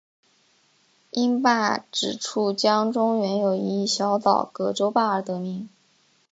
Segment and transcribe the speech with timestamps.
[1.11, 5.69] 因坝址处江中原有一小岛葛洲坝而得名。